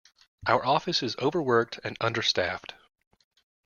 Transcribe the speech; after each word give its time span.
Our 0.47 0.65
office 0.65 1.03
is 1.03 1.15
overworked 1.19 1.79
and 1.83 1.95
understaffed. 2.01 2.73